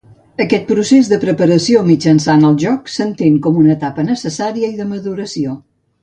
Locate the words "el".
2.49-2.57